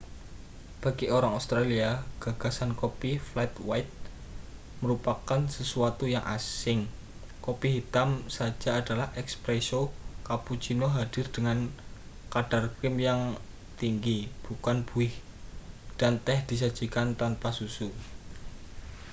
[0.83, 1.89] bagi orang australia
[2.23, 4.01] gagasan kopi 'flat white'
[4.81, 6.79] merupakan sesuatu yang asing.
[7.45, 9.85] kopi hitam saja adalah 'espresso'
[10.27, 11.59] cappuccino hadir dengan
[12.33, 13.21] kadar krim yang
[13.79, 14.19] tinggi
[14.49, 15.13] bukan buih
[16.01, 17.87] dan teh disajikan tanpa susu